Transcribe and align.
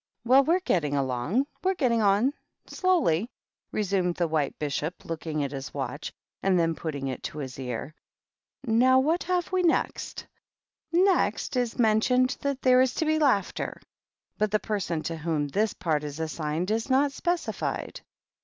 "Well, 0.25 0.43
we're 0.43 0.61
getting 0.61 0.95
along; 0.95 1.45
we're 1.63 1.75
getting 1.75 2.01
on— 2.01 2.33
slowly," 2.65 3.29
resumed 3.71 4.15
the 4.15 4.27
White 4.27 4.57
Bishop, 4.57 5.05
looking 5.05 5.43
at 5.43 5.51
his 5.51 5.75
watch, 5.75 6.11
and 6.41 6.57
then 6.57 6.73
putting 6.73 7.07
it 7.07 7.21
to 7.25 7.37
his 7.37 7.59
ear." 7.59 7.93
Now, 8.63 8.97
what 8.97 9.21
have 9.25 9.51
we 9.51 9.61
next? 9.61 10.25
Next 10.91 11.55
is 11.55 11.77
mentioned. 11.77 12.35
that 12.41 12.63
there 12.63 12.81
is 12.81 12.95
to 12.95 13.05
be 13.05 13.19
laughter^ 13.19 13.75
but 14.39 14.49
the 14.49 14.57
person 14.57 15.03
to 15.03 15.17
whom 15.17 15.47
this 15.49 15.73
part 15.75 16.03
is 16.03 16.19
assigned 16.19 16.71
is 16.71 16.89
not 16.89 17.11
specified." 17.11 18.01